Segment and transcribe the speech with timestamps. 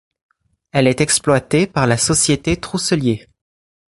[0.71, 3.27] Elle est exploitée par la Société Trousselier.